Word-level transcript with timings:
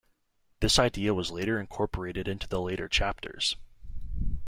This 0.61 0.79
idea 0.79 1.13
was 1.13 1.29
later 1.29 1.59
incorporated 1.59 2.27
into 2.27 2.47
the 2.47 2.59
later 2.59 2.87
chapters. 2.87 3.55